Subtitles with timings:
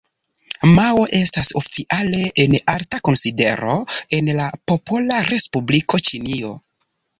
[0.77, 3.77] Mao estas oficiale en alta konsidero
[4.21, 6.59] en la Popola Respubliko Ĉinio.